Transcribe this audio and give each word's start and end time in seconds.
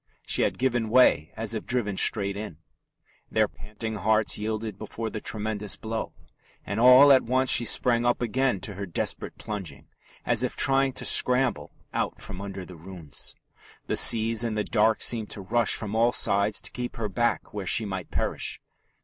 She 0.25 0.41
had 0.41 0.57
given 0.57 0.89
way 0.89 1.31
as 1.37 1.53
if 1.53 1.67
driven 1.67 1.95
straight 1.95 2.35
in. 2.35 2.57
Their 3.29 3.47
panting 3.47 3.97
hearts 3.97 4.35
yielded 4.39 4.79
before 4.79 5.11
the 5.11 5.21
tremendous 5.21 5.77
blow; 5.77 6.11
and 6.65 6.79
all 6.79 7.11
at 7.11 7.21
once 7.25 7.51
she 7.51 7.65
sprang 7.65 8.03
up 8.03 8.19
again 8.19 8.61
to 8.61 8.73
her 8.73 8.87
desperate 8.87 9.37
plunging, 9.37 9.89
as 10.25 10.41
if 10.41 10.55
trying 10.55 10.93
to 10.93 11.05
scramble 11.05 11.69
out 11.93 12.19
from 12.19 12.41
under 12.41 12.65
the 12.65 12.75
ruins. 12.75 13.35
The 13.85 13.95
seas 13.95 14.43
in 14.43 14.55
the 14.55 14.63
dark 14.63 15.03
seemed 15.03 15.29
to 15.29 15.41
rush 15.41 15.75
from 15.75 15.93
all 15.95 16.11
sides 16.11 16.61
to 16.61 16.71
keep 16.71 16.95
her 16.95 17.07
back 17.07 17.53
where 17.53 17.67
she 17.67 17.85
might 17.85 18.09
perish. 18.09 18.59